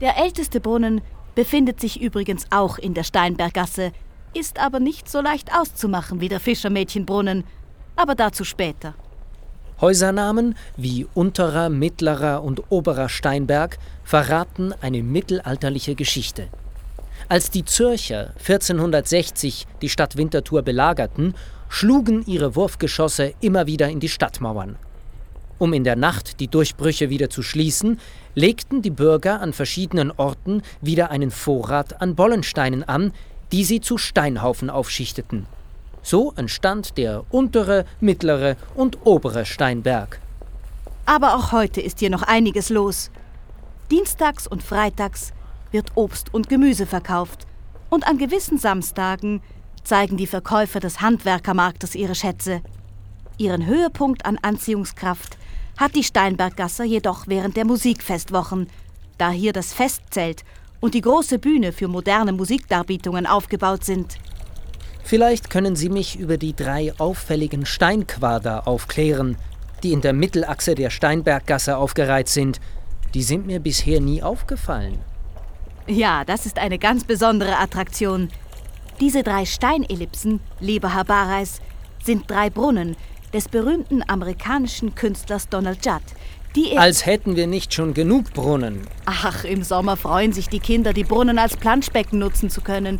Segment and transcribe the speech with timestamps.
[0.00, 1.00] Der älteste Brunnen
[1.34, 3.92] befindet sich übrigens auch in der Steinberggasse,
[4.34, 7.44] ist aber nicht so leicht auszumachen wie der Fischermädchenbrunnen,
[7.96, 8.94] aber dazu später.
[9.80, 16.48] Häusernamen wie Unterer, Mittlerer und Oberer Steinberg verraten eine mittelalterliche Geschichte.
[17.28, 21.34] Als die Zürcher 1460 die Stadt Winterthur belagerten,
[21.68, 24.76] schlugen ihre Wurfgeschosse immer wieder in die Stadtmauern.
[25.58, 27.98] Um in der Nacht die Durchbrüche wieder zu schließen,
[28.34, 33.12] legten die Bürger an verschiedenen Orten wieder einen Vorrat an Bollensteinen an,
[33.52, 35.46] die sie zu Steinhaufen aufschichteten.
[36.02, 40.20] So entstand der untere, mittlere und obere Steinberg.
[41.06, 43.10] Aber auch heute ist hier noch einiges los.
[43.90, 45.32] Dienstags und freitags
[45.70, 47.46] wird Obst und Gemüse verkauft
[47.88, 49.40] und an gewissen Samstagen
[49.84, 52.60] zeigen die Verkäufer des Handwerkermarktes ihre Schätze.
[53.38, 55.36] Ihren Höhepunkt an Anziehungskraft
[55.76, 58.68] hat die Steinberggasse jedoch während der Musikfestwochen,
[59.18, 60.42] da hier das Festzelt
[60.80, 64.16] und die große Bühne für moderne Musikdarbietungen aufgebaut sind.
[65.04, 69.36] Vielleicht können Sie mich über die drei auffälligen Steinquader aufklären,
[69.82, 72.60] die in der Mittelachse der Steinberggasse aufgereiht sind.
[73.14, 74.98] Die sind mir bisher nie aufgefallen.
[75.86, 78.30] Ja, das ist eine ganz besondere Attraktion.
[78.98, 81.60] Diese drei Steinellipsen, lieber Herr Bareis,
[82.02, 82.96] sind drei Brunnen
[83.36, 86.00] des berühmten amerikanischen Künstlers Donald Judd,
[86.54, 88.86] die Als hätten wir nicht schon genug Brunnen.
[89.04, 92.98] Ach, im Sommer freuen sich die Kinder, die Brunnen als Planschbecken nutzen zu können.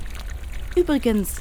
[0.76, 1.36] Übrigens,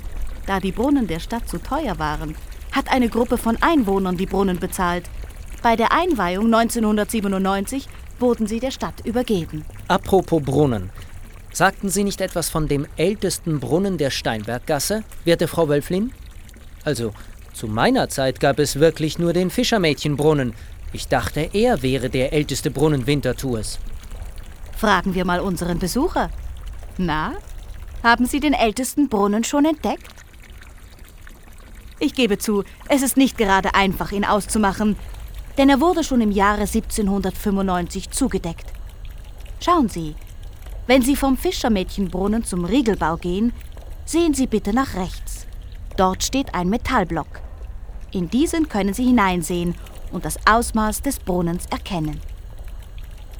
[0.46, 2.36] da die Brunnen der Stadt zu teuer waren,
[2.72, 5.04] hat eine Gruppe von Einwohnern die Brunnen bezahlt.
[5.62, 9.66] Bei der Einweihung 1997 wurden sie der Stadt übergeben.
[9.90, 10.90] Apropos Brunnen.
[11.52, 16.14] Sagten Sie nicht etwas von dem ältesten Brunnen der Steinberggasse, werte Frau Wölflin?
[16.86, 17.12] Also,
[17.56, 20.54] zu meiner Zeit gab es wirklich nur den Fischermädchenbrunnen.
[20.92, 23.80] Ich dachte, er wäre der älteste Brunnen Winterthurs.
[24.78, 26.30] Fragen wir mal unseren Besucher.
[26.98, 27.34] Na,
[28.04, 30.08] haben Sie den ältesten Brunnen schon entdeckt?
[32.00, 34.98] Ich gebe zu, es ist nicht gerade einfach, ihn auszumachen,
[35.58, 38.66] denn er wurde schon im Jahre 1795 zugedeckt.
[39.64, 40.16] Schauen Sie,
[40.88, 43.54] wenn Sie vom Fischermädchenbrunnen zum Riegelbau gehen,
[44.06, 45.45] sehen Sie bitte nach rechts.
[45.98, 47.42] Dort steht ein Metallblock.
[48.12, 49.76] In diesen können Sie hineinsehen
[50.12, 52.20] und das Ausmaß des Brunnens erkennen.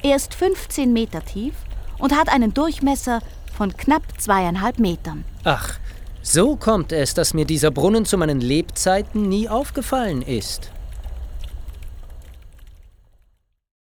[0.02, 1.54] Er ist 15 Meter tief
[1.98, 3.20] und hat einen Durchmesser
[3.56, 5.24] von knapp zweieinhalb Metern.
[5.44, 5.78] Ach,
[6.22, 10.70] so kommt es, dass mir dieser Brunnen zu meinen Lebzeiten nie aufgefallen ist.